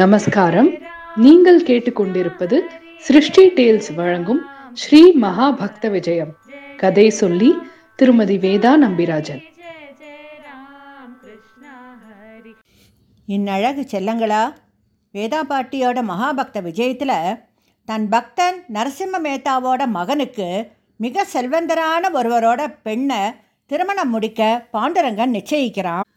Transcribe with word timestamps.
நமஸ்காரம். 0.00 0.68
நீங்கள் 1.24 1.58
கேட்டுக்கொண்டிருப்பது 1.62 2.56
சிருஷ்டி 3.06 3.42
டேல்ஸ் 3.58 3.90
வழங்கும் 3.94 4.40
ஸ்ரீ 4.72 5.00
மகா 5.24 5.50
பக்த 5.50 5.88
விஜயம். 5.88 6.32
கதை 6.76 7.04
சொல்லி 7.10 7.50
திருமதி 7.96 8.36
வேதா 8.44 8.72
நம்பிராஜன். 8.84 9.42
இந்நழகு 13.26 13.82
செல்லங்களா 13.92 14.42
வேதா 15.12 15.42
பாட்டியோட 15.50 16.02
மகாபக்த 16.10 16.62
விஜயத்தில் 16.68 17.38
தன் 17.84 18.08
பக்தன் 18.08 18.58
நரசிம்ம 18.76 19.20
மேத்தாவோட 19.26 19.86
மகனுக்கு 19.98 20.48
மிக 20.96 21.26
செல்வந்தரான 21.34 22.10
ஒருவரோட 22.14 22.66
பெண்ணை 22.82 23.20
திருமணம் 23.66 24.10
முடிக்க 24.10 24.66
பாண்டுரங்கன் 24.72 25.36
நிச்சயிக்கிறான். 25.38 26.08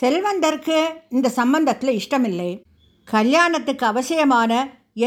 செல்வந்தருக்கு 0.00 0.78
இந்த 1.08 1.30
சம்பந்தத்தில் 1.40 1.98
இஷ்டமில்லை. 2.02 2.52
கல்யாணத்துக்கு 3.08 3.84
அவசியமான 3.92 4.52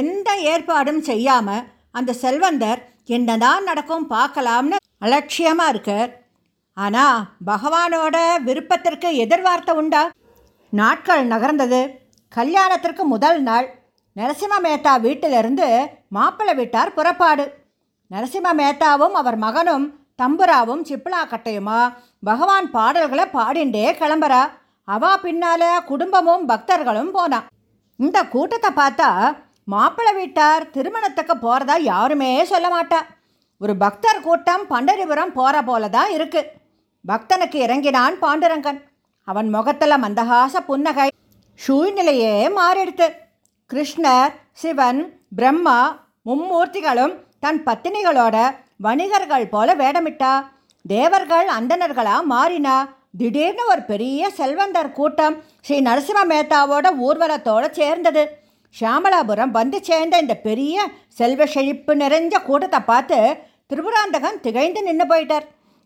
எந்த 0.02 0.30
ஏற்பாடும் 0.52 1.02
செய்யாமல் 1.10 1.66
அந்த 1.98 2.16
செல்வந்தர் 2.24 2.82
என்னதான் 3.16 3.64
நடக்கும் 3.70 4.06
பார்க்கலாம்னு 4.14 4.78
அலட்சியமாக 5.06 5.72
இருக்கார். 5.74 6.12
ஆனால் 6.78 7.26
பகவானோட 7.50 8.18
விருப்பத்திற்கு 8.48 9.10
எதிர்வார்த்தை 9.24 9.74
உண்டா? 9.82 10.04
நாட்கள் 10.74 11.24
நகர்ந்தது. 11.34 11.82
கல்யாணத்திற்கு 12.38 13.04
முதல் 13.14 13.40
நாள் 13.48 13.68
நரசிம்ம 14.16 14.56
மேத்தா 14.66 14.94
வீட்டிலிருந்து 15.06 15.68
மாப்பிள்ளை 16.16 16.54
வீட்டார் 16.60 16.96
புறப்பாடு. 16.98 17.46
நரசிம்ம 18.12 18.50
மேத்தாவும் 18.62 19.16
அவர் 19.22 19.38
மகனும் 19.46 19.86
தம்புராவும் 20.22 20.86
சிப்பிளா 20.90 21.22
கட்டையுமா? 21.32 21.82
பகவான் 22.30 22.68
பாடல்களை 22.76 23.26
பாடிண்டே 23.38 23.86
கிளம்புறா. 24.02 24.42
அவா 24.88 25.12
பின்னால 25.24 25.64
குடும்பமும் 25.92 26.48
பக்தர்களும் 26.50 27.14
போனான் 27.18 27.48
இந்த 28.06 28.18
கூட்டத்தை 28.34 28.70
பார்த்தா 28.80 29.10
மாப்பிள்ளை 29.74 30.12
வீட்டார் 30.18 30.64
திருமணத்துக்கு 30.76 31.36
போகிறதா 31.46 31.76
யாருமே 31.92 32.32
சொல்ல 32.52 32.68
மாட்டா. 32.74 33.00
ஒரு 33.62 33.74
பக்தர் 33.84 34.26
கூட்டம் 34.26 34.64
பண்டரிபுரம் 34.74 35.36
போகிற 35.38 35.56
போல 35.70 35.90
தான் 35.96 36.12
இருக்குது 36.18 36.52
பக்தனுக்கு 37.06 37.58
இறங்கினான் 37.66 38.16
பாண்டுரங்கன். 38.24 38.80
அவன் 39.28 39.50
முகத்தில் 39.56 40.02
மந்தகாச 40.04 40.56
புன்னகை 40.70 41.08
சூழ்நிலையே 41.60 42.36
மாறிடுத்து. 42.60 43.08
கிருஷ்ணர் 43.72 44.34
சிவன் 44.62 45.02
பிரம்மா 45.38 45.80
மும்மூர்த்திகளும் 46.30 47.16
தன் 47.44 47.60
பத்தினிகளோட 47.68 48.38
வணிகர்கள் 48.86 49.52
போல 49.54 49.76
வேடமிட்டா. 49.82 50.34
தேவர்கள் 50.86 51.48
அந்தனர்களாக 51.58 52.30
மாறினா. 52.34 52.78
திடீர்னு 53.14 53.64
ஒரு 53.74 53.82
பெரிய 53.92 54.30
செல்வந்தர் 54.40 54.96
கூட்டம் 54.98 55.36
ஸ்ரீ 55.66 55.78
நரசிம்ம 55.82 56.20
மேத்தாவோட 56.32 56.88
ஊர்வலத்தோடு 57.08 57.68
சேர்ந்தது. 57.80 58.24
ஷியாமலாபுரம் 58.76 59.54
வந்து 59.60 59.78
சேர்ந்த 59.84 60.16
இந்த 60.24 60.36
பெரிய 60.48 60.86
செல்வ 61.20 61.46
செழிப்பு 61.46 61.94
நிறைஞ்ச 61.96 62.36
கூட்டத்தை 62.44 62.82
பார்த்து 62.90 63.18
திருபுராந்தகன் 63.70 64.42
திகைந்து 64.46 64.82
நின்று 64.88 65.06
போயிட்டார். 65.12 65.46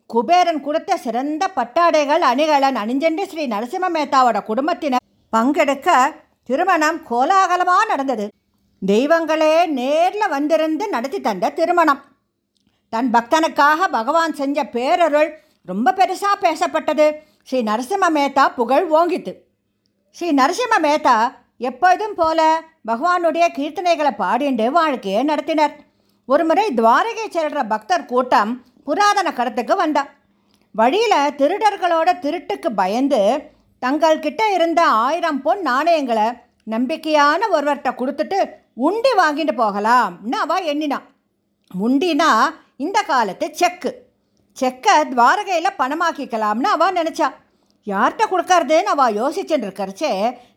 குபேரன் 0.10 0.62
கொடுத்த 0.62 0.98
சிறந்த 0.98 1.44
பட்டாடைகள் 1.58 2.24
அணிகலன் 2.32 2.80
அணிஞ்சென்று 2.84 3.26
ஸ்ரீ 3.32 3.44
நரசிம்ம 3.48 3.90
மேத்தாவோட 3.98 4.40
குடும்பத்தினர் 4.50 5.06
பங்கெடுக்க 5.34 5.90
திருமணம் 6.50 7.00
கோலாகலமாக 7.10 7.86
நடந்தது. 7.92 8.26
தெய்வங்களே 8.82 9.54
நேரில் 9.80 10.34
வந்திருந்து 10.36 10.86
நடத்தி 10.90 11.20
தந்த 11.22 11.54
திருமணம். 11.60 12.02
தன் 12.94 13.10
பக்தனுக்காக 13.16 13.88
பகவான் 13.98 14.38
செஞ்ச 14.40 14.64
பேரருள் 14.76 15.32
ரொம்ப 15.70 15.94
பெருசாக 15.98 16.36
பேசப்பட்டது. 16.46 17.06
ஸ்ரீ 17.48 17.60
நரசிம்ம 17.62 18.06
மேத்தா 18.18 18.44
புகழ் 18.56 18.88
ஓங்கித்து. 19.00 19.34
ஸ்ரீ 20.10 20.28
நரசிம்ம 20.32 20.76
மேத்தா 20.86 21.16
எப்பொழுதும் 21.58 22.16
போல 22.16 22.40
பகவானுடைய 22.90 23.46
கீர்த்தனைகளை 23.58 24.12
பாடிண்டு 24.22 24.66
வாழ்க்கையை 24.78 25.22
நடத்தினர். 25.26 25.76
ஒருமுறை 26.26 26.66
துவாரகை 26.80 27.26
செல்கிற 27.28 27.62
பக்தர் 27.74 28.10
கூட்டம் 28.12 28.52
புராதன 28.86 29.28
கடத்துக்கு 29.40 29.76
வந்தா 29.76 30.04
வழியில் 30.76 31.34
திருடர்களோட 31.40 32.10
திருட்டுக்கு 32.26 32.70
பயந்து 32.82 33.22
தங்கள் 33.80 34.24
கிட்ட 34.26 34.42
இருந்த 34.54 34.82
ஆயிரம் 35.06 35.42
பொன் 35.42 35.62
நாணயங்களை 35.62 36.28
நம்பிக்கையான 36.74 37.50
ஒருவர்கிட்ட 37.56 37.92
கொடுத்துட்டு 38.02 38.40
உண்டி 38.88 39.12
வாங்கிட்டு 39.18 39.54
போகலாம்னு 39.62 40.38
அவள் 40.46 40.68
எண்ணினான். 40.74 41.08
உண்டினா 41.86 42.30
இந்த 42.78 43.00
காலத்து 43.02 43.48
செக்கு. 43.62 43.92
செக்கை 44.58 44.96
துவாரகையில் 45.12 45.78
பணமாக்கிக்கலாம்னு 45.82 46.70
அவள் 46.76 46.98
நினச்சா. 47.00 47.28
யார்கிட்ட 47.88 48.24
கொடுக்கறதுன்னு 48.32 48.92
அவள் 48.94 49.18
யோசிச்சுட்டு 49.20 49.66
இருக்கிறச்சே 49.68 50.12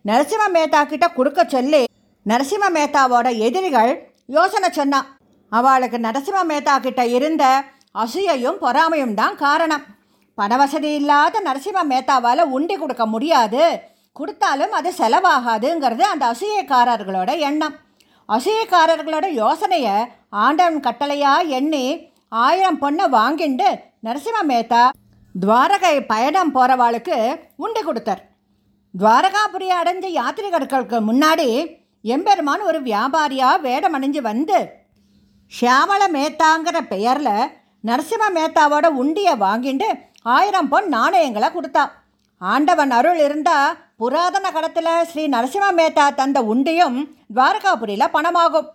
நரசிம்ம 0.09 0.43
மேத்தா 0.55 0.81
கிட்ட 0.91 1.05
கொடுக்க 1.17 1.43
சொல்லி 1.53 1.81
நரசிம்ம 2.25 2.65
மேத்தாவோட 2.77 3.27
எதிரிகள் 3.47 3.91
யோசனை 4.35 4.69
சொன்னான் 4.79 5.09
அவளுக்கு 5.51 5.97
நரசிம்ம 6.05 6.39
மேத்தா 6.51 6.75
கிட்ட 6.85 7.01
இருந்த 7.17 7.43
அசூயையும் 8.03 8.61
பொறாமையும் 8.63 9.17
தான் 9.19 9.35
காரணம். 9.43 9.83
பணவசதி 10.37 10.89
இல்லாத 10.99 11.41
நரசிம்ம 11.47 11.83
மேத்தாவால் 11.91 12.41
உண்டி 12.55 12.75
கொடுக்க 12.77 13.03
முடியாது. 13.13 13.63
கொடுத்தாலும் 14.17 14.73
அது 14.79 14.89
செலவாகாதுங்கிறது 14.99 16.03
அந்த 16.13 16.23
அசூயக்காரர்களோட 16.33 17.31
எண்ணம். 17.49 17.75
அசூயக்காரர்களோட 18.29 19.25
யோசனையை 19.41 19.95
ஆண்டவன் 20.43 20.85
கட்டளையாக 20.87 21.47
எண்ணி 21.59 21.85
ஆயிரம் 22.31 22.79
பொண்ணை 22.83 23.05
வாங்கிண்டு 23.17 23.67
நரசிம்ம 24.05 24.37
மேத்தா 24.51 24.83
துவாரகை 25.35 25.95
பயணம் 26.11 26.51
போகிறவாளுக்கு 26.55 27.17
உண்டு 27.63 27.81
கொடுத்தார். 27.83 28.21
துவாரகாபுரி 28.93 29.67
அடைஞ்ச 29.79 30.05
யாத்திரிகர்களுக்கு 30.19 30.99
முன்னாடி 31.09 31.47
எம்பெருமான் 32.15 32.63
ஒரு 32.69 32.79
வியாபாரியாக 32.89 33.63
வேடம் 33.67 33.95
அணிஞ்சு 33.97 34.21
வந்து 34.29 34.57
ஷியாமள 35.51 36.01
மேத்தாங்கிற 36.15 36.77
பெயரில் 36.93 37.51
நரசிம்ம 37.83 38.29
மேத்தாவோட 38.37 38.85
உண்டியை 39.01 39.33
வாங்கிட்டு 39.45 39.89
ஆயிரம் 40.35 40.69
பொன் 40.69 40.87
நாணயங்களை 40.95 41.49
கொடுத்தா. 41.55 41.83
ஆண்டவன் 42.41 42.93
அருள் 42.97 43.19
இருந்தால் 43.25 43.75
புராதன 44.01 44.45
கடத்தில் 44.55 44.93
ஸ்ரீ 45.09 45.25
நரசிம்ம 45.35 45.67
மேத்தா 45.79 46.05
தந்த 46.21 46.39
உண்டியும் 46.53 46.97
துவாரகாபுரியில் 47.35 48.13
பணமாகும். 48.15 48.69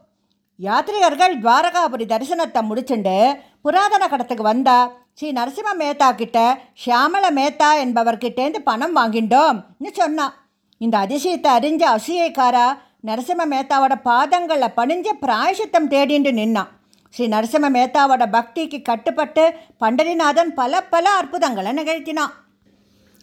யாத்ரிகர்கள் 0.61 1.35
துவாரகாபுரி 1.37 2.05
தரிசனத்தை 2.07 2.61
முடிச்சுண்டு 2.63 3.17
புராதன 3.63 4.05
கடத்துக்கு 4.09 4.45
வந்தா 4.45 4.79
ஸ்ரீ 5.13 5.29
நரசிம்ம 5.33 5.71
மேத்தா 5.75 6.09
கிட்ட 6.13 6.39
ஷியாமள 6.83 7.25
மேத்தா 7.39 7.71
என்பவர்கிட்டேருந்து 7.83 8.61
பணம் 8.65 8.95
வாங்கிண்டோம்னு 8.97 9.91
சொன்னான் 9.95 10.35
இந்த 10.81 10.97
அதிசயத்தை 10.99 11.51
அறிஞ்ச 11.53 11.83
அசூயக்காரா 11.91 12.67
நரசிம்ம 13.05 13.43
மேத்தாவோட 13.47 13.95
பாதங்களில் 14.03 14.77
பணிஞ்சு 14.77 15.13
பிராயசித்தம் 15.23 15.89
தேடிண்டு 15.89 16.33
நின்னான் 16.33 16.71
ஸ்ரீ 17.15 17.25
நரசிம்ம 17.29 17.69
மேத்தாவோட 17.71 18.25
பக்திக்கு 18.31 18.79
கட்டுப்பட்டு 18.83 19.45
பண்டரிநாதன் 19.83 20.53
பல 20.55 20.83
பல 20.93 21.07
அற்புதங்களை 21.21 21.73
நிகழ்த்தினான் 21.73 22.35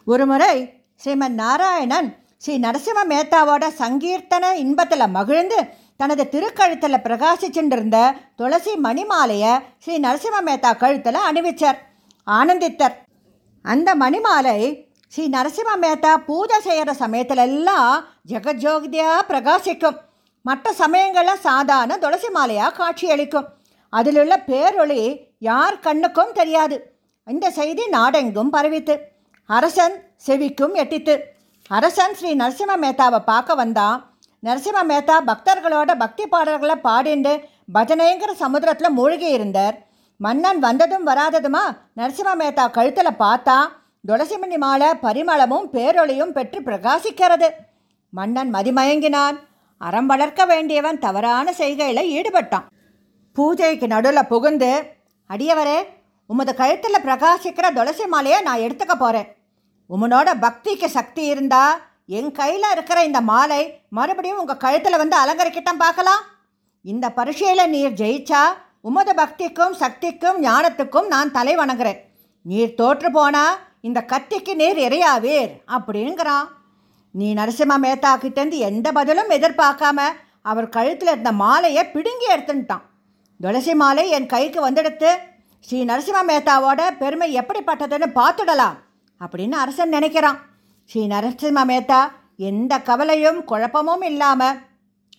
ஒரு 0.08 0.26
முறை 0.26 0.54
ஸ்ரீமன் 1.02 1.36
நாராயணன் 1.36 2.10
ஸ்ரீ 2.44 2.54
நரசிம்ம 2.60 3.02
மேத்தாவோட 3.10 3.66
சங்கீர்த்தன 3.80 4.52
இன்பத்தில் 4.58 5.14
மகிழ்ந்து 5.14 5.60
தனது 6.00 6.24
திருக்கழுத்தில் 6.34 7.04
பிரகாசிச்சுட்டிருந்த 7.06 8.00
துளசி 8.36 8.74
மணிமாலையை 8.84 9.54
ஸ்ரீ 9.84 9.96
நரசிம்ம 10.00 10.38
மேத்தா 10.46 10.72
கழுத்தில் 10.78 11.26
அணிவிச்சார். 11.30 11.80
ஆனந்தித்தர். 12.28 12.96
அந்த 13.62 13.90
மணிமாலை 13.96 14.58
ஸ்ரீ 15.14 15.24
நரசிம்ம 15.30 15.72
மேத்தா 15.82 16.12
பூஜை 16.26 16.60
செய்கிற 16.62 16.94
சமயத்திலெல்லாம் 16.94 17.94
ஜெகஜோதியாக 18.32 19.28
பிரகாசிக்கும். 19.32 19.98
மற்ற 20.42 20.74
சமயங்களில் 20.82 21.46
சாதாரண 21.48 21.98
துளசி 21.98 22.28
மாலையாக 22.28 22.76
காட்சியளிக்கும். 22.80 23.48
அதிலுள்ள 23.90 24.34
பேரொளி 24.48 25.02
யார் 25.40 25.80
கண்ணுக்கும் 25.80 26.36
தெரியாது. 26.40 26.78
இந்த 27.28 27.50
செய்தி 27.50 27.88
நாடெங்கும் 27.88 28.54
பரவித்து 28.56 28.96
அரசன் 29.46 29.96
செவிக்கும் 30.28 30.76
எட்டித்து. 30.84 31.16
அரசன் 31.68 32.16
ஸ்ரீ 32.16 32.32
நரசிம்ம 32.36 32.76
மேத்தாவை 32.84 33.20
பார்க்க 33.32 33.56
வந்தான். 33.56 33.98
நரசிம்ம 34.46 34.80
மேத்தா 34.90 35.16
பக்தர்களோட 35.30 35.92
பக்தி 36.02 36.26
பாடல்களை 36.34 36.76
பாடிண்டு 36.88 37.34
பஜனைங்கிற 37.76 38.32
சமுத்திரத்தில் 38.42 38.96
மூழ்கி 38.98 39.30
இருந்தார். 39.38 39.76
மன்னன் 40.20 40.60
வந்ததும் 40.66 41.08
வராததுமா 41.10 41.64
நரசிம்ம 42.00 42.32
மேத்தா 42.42 42.66
கழுத்தில் 42.78 43.20
பார்த்தா 43.24 43.58
துளசிமணி 44.10 44.58
மாலை 44.64 44.90
பரிமளமும் 45.06 45.68
பேரொளியும் 45.74 46.34
பெற்று 46.38 46.60
பிரகாசிக்கிறது. 46.68 47.50
மன்னன் 48.14 48.52
மதிமயங்கினான். 48.56 49.38
அறம் 49.82 50.10
வளர்க்க 50.12 50.42
வேண்டியவன் 50.52 51.02
தவறான 51.06 51.48
செய்கையில் 51.62 52.12
ஈடுபட்டான். 52.18 52.68
பூஜைக்கு 53.38 53.88
நடுவில் 53.94 54.30
புகுந்து 54.32 54.72
அடியவரே 55.30 55.80
உமது 56.30 56.52
கழுத்தில் 56.62 57.04
பிரகாசிக்கிற 57.06 57.68
துளசி 57.76 58.06
மாலையை 58.14 58.40
நான் 58.48 58.64
எடுத்துக்க 58.66 58.96
போகிறேன் 58.96 59.28
உமனோட 59.90 60.30
பக்திக்கு 60.46 60.88
சக்தி 60.96 61.24
இருந்தால் 61.34 61.76
என் 62.10 62.30
கையில் 62.40 62.66
இருக்கிற 62.74 63.00
இந்த 63.08 63.20
மாலை 63.30 63.62
மறுபடியும் 63.98 64.42
உங்கள் 64.42 64.64
கழுத்தில் 64.64 65.02
வந்து 65.02 65.16
அலங்கரிக்கிட்டம் 65.22 65.82
பார்க்கலாம். 65.84 66.22
இந்த 66.86 67.06
பரீட்சையில் 67.18 67.72
நீர் 67.74 67.98
ஜெயிச்சா 68.02 68.44
உமது 68.90 69.14
பக்திக்கும் 69.22 69.76
சக்திக்கும் 69.82 70.38
ஞானத்துக்கும் 70.46 71.08
நான் 71.14 71.34
தலை 71.38 71.54
வணங்குறேன். 71.62 72.00
நீர் 72.46 72.78
தோற்று 72.80 73.10
போனால் 73.18 73.60
இந்த 73.88 74.00
கத்திக்கு 74.12 74.54
நீர் 74.62 74.80
இறையாவீர் 74.88 75.52
அப்படிங்கிறான். 75.76 76.48
நீ 77.16 77.28
நரசிம்ம 77.40 77.76
மேத்தா 77.86 78.12
கிட்டேருந்து 78.24 78.58
எந்த 78.70 78.88
பதிலும் 78.98 79.32
எதிர்பார்க்காம 79.38 80.00
அவர் 80.52 80.74
கழுத்தில் 80.76 81.12
இருந்த 81.14 81.32
மாலையை 81.44 81.84
பிடுங்கி 81.94 82.28
எடுத்துட்டான். 82.34 82.84
துளசி 83.40 83.74
மாலை 83.82 84.04
என் 84.18 84.32
கைக்கு 84.34 84.60
வந்தெடுத்து 84.68 85.10
ஸ்ரீ 85.68 85.80
நரசிம்ம 85.92 86.20
மேத்தாவோட 86.30 86.82
பெருமை 87.02 87.28
எப்படிப்பட்டதுன்னு 87.42 88.08
பார்த்துடலாம் 88.20 88.78
அப்படின்னு 89.22 89.56
அரசன் 89.64 89.96
நினைக்கிறான். 89.96 90.38
ஸ்ரீ 90.90 91.02
நரசிம்ம 91.08 91.60
மேத்தா 91.70 92.02
எந்த 92.50 92.74
கவலையும் 92.80 93.40
குழப்பமும் 93.44 94.02
இல்லாமல் 94.02 94.60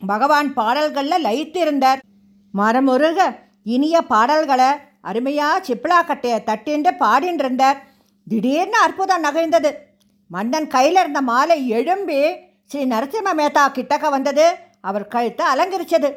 பகவான் 0.07 0.55
பாடல்களில் 0.55 1.25
லயித்திருந்தார். 1.27 2.01
மரமுருக 2.55 3.27
இனிய 3.63 3.97
பாடல்களை 4.13 4.69
அருமையாக 5.01 5.59
சிப்பிளாக்கட்டையை 5.67 6.39
தட்டின்று 6.47 6.93
பாடின்னு 7.03 7.43
இருந்தார் 7.45 7.83
திடீர்னு 8.27 8.79
அற்புதம் 8.79 9.25
நகர்ந்தது. 9.25 9.73
மன்னன் 10.27 10.69
கையில் 10.69 11.01
இருந்த 11.03 11.21
மாலை 11.21 11.59
எழும்பி 11.69 12.21
ஸ்ரீ 12.71 12.85
நரசிம்ம 12.85 13.37
மேத்தா 13.41 13.67
கிட்டக்க 13.77 14.09
வந்தது. 14.11 14.47
அவர் 14.81 15.07
கழுத்தை 15.09 15.47
அலங்கரிச்சது. 15.55 16.13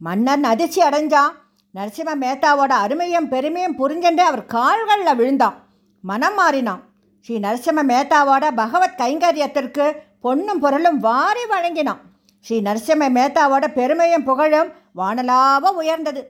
மன்னன் 0.00 0.44
அதிர்ச்சி 0.44 0.82
அடைஞ்சான். 0.82 1.32
நரசிம்ம 1.74 2.10
மேத்தாவோட 2.24 2.72
அருமையும் 2.84 3.30
பெருமையும் 3.34 3.78
புரிஞ்சென்று 3.78 4.24
அவர் 4.32 4.44
கால்களில் 4.56 5.18
விழுந்தான். 5.22 5.56
மனம் 6.04 6.34
மாறினான். 6.34 6.82
ஸ்ரீ 7.24 7.36
நரசிம்ம 7.38 7.80
மேத்தாவோட 7.90 8.44
பகவத் 8.60 8.98
கைங்கரியத்திற்கு 9.00 9.86
பொன்னும் 10.20 10.60
பொருளும் 10.64 10.98
வாரி 11.06 11.44
வழங்கினான். 11.50 12.00
ஸ்ரீ 12.44 12.56
நரசிம்ம 12.66 13.06
மேத்தாவோட 13.16 13.64
பெருமையும் 13.78 14.26
புகழும் 14.28 14.68
வானலாவ 15.00 15.72
உயர்ந்தது. 15.80 16.20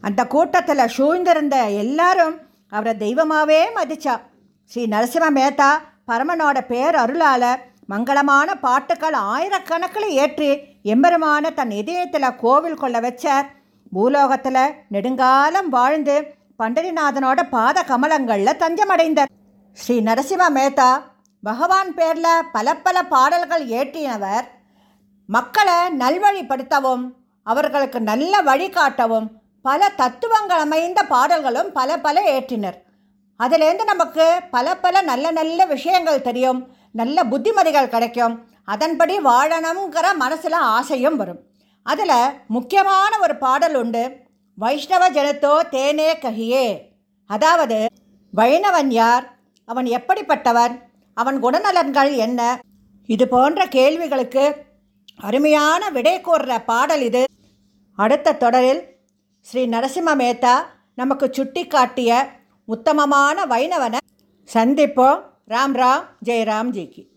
அந்த 0.00 0.20
கூட்டத்தில் 0.34 0.92
சூழ்ந்திருந்த 0.96 1.56
எல்லாரும் 1.82 2.34
அவரை 2.72 2.94
தெய்வமாகவே 3.04 3.60
மதிச்சா. 3.76 4.14
ஸ்ரீ 4.72 4.84
நரசிம்ம 4.94 5.28
மேத்தா 5.38 5.70
பரமனோட 6.10 6.58
பேர் 6.72 6.96
அருளால் 7.04 7.50
மங்களமான 7.92 8.48
பாட்டுக்கள் 8.64 9.16
ஆயிரக்கணக்கில் 9.32 10.08
ஏற்றி 10.22 10.50
எம்பெருமான 10.94 11.54
தன் 11.54 11.72
இதயத்தில் 11.82 12.36
கோவில் 12.42 12.80
கொள்ள 12.82 12.98
வச்சார் 13.00 13.46
பூலோகத்தில் 13.92 14.62
நெடுங்காலம் 14.94 15.68
வாழ்ந்து 15.76 16.16
பண்டரிநாதனோட 16.58 17.40
பாத 17.56 17.84
கமலங்களில் 17.90 18.60
தஞ்சமடைந்தார். 18.62 19.32
ஸ்ரீ 19.80 20.00
நரசிம்ம 20.00 20.44
மேத்தா 20.56 20.88
பகவான் 21.42 21.90
பேரில் 21.94 22.46
பல 22.52 22.76
பல 22.76 23.02
பாடல்கள் 23.02 23.64
ஏற்றினவர். 23.68 24.46
மக்களை 25.26 25.76
நல்வழிப்படுத்தவும் 25.98 27.04
அவர்களுக்கு 27.42 28.00
நல்ல 28.00 28.42
வழிகாட்டவும் 28.42 29.28
பல 29.62 29.88
தத்துவங்கள் 30.00 30.58
அமைந்த 30.58 31.02
பாடல்களும் 31.02 31.70
பல 31.72 31.98
பல 32.06 32.24
ஏற்றினர். 32.34 32.78
அதிலேருந்து 33.40 33.84
நமக்கு 33.84 34.26
பல 34.50 34.76
பல 34.76 35.02
நல்ல 35.02 35.30
நல்ல 35.30 35.66
விஷயங்கள் 35.74 36.26
தெரியும் 36.28 36.60
நல்ல 36.92 37.24
புத்திமதிகள் 37.24 37.92
கிடைக்கும். 37.94 38.36
அதன்படி 38.64 39.16
வாழணுங்கிற 39.18 40.06
மனசில் 40.16 40.58
ஆசையும் 40.76 41.16
வரும். 41.16 41.40
அதில் 41.82 42.16
முக்கியமான 42.48 43.12
ஒரு 43.18 43.36
பாடல் 43.36 43.74
உண்டு 43.74 44.04
வைஷ்ணவ 44.54 45.10
ஜனத்தோ 45.10 45.54
தேனே 45.74 46.10
கஹியே 46.26 46.68
அதாவது 47.30 47.86
வைணவன் 48.34 48.90
யார்? 48.90 49.26
அவன் 49.68 49.84
எப்படிப்பட்டவன் 49.84 50.74
அவன் 51.14 51.42
குணநலன்கள் 51.42 52.16
என்ன? 52.16 52.60
இது 53.06 53.28
போன்ற 53.28 53.66
கேள்விகளுக்கு 53.66 54.44
அருமையான 55.16 55.90
விடை 55.90 56.20
கூறுற 56.20 56.64
பாடல் 56.64 57.00
இது. 57.00 57.24
அடுத்த 57.94 58.32
தொடரில் 58.32 58.82
ஸ்ரீ 59.40 59.66
நரசிம்ம 59.66 60.10
மேத்தா 60.22 60.54
நமக்கு 60.94 61.28
சுட்டி 61.32 61.66
காட்டிய 61.66 62.10
உத்தமமான 62.64 63.46
வைணவனை 63.46 64.00
சந்திப்போம். 64.54 65.20
ராம் 65.48 65.76
ராம் 65.82 66.04
ஜெயராம் 66.24 66.70
ஜிக்கு 66.76 67.07